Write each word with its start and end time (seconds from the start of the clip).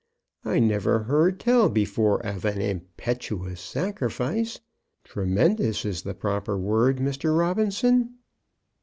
I 0.43 0.57
never 0.57 1.03
heard 1.03 1.39
tell 1.39 1.69
before 1.69 2.25
of 2.25 2.43
an 2.43 2.59
impetuous 2.59 3.61
sacrifice. 3.61 4.59
Tremendous 5.03 5.85
is 5.85 6.01
the 6.01 6.15
proper 6.15 6.57
word, 6.57 6.97
Mr. 6.97 7.37
Robinson." 7.37 8.15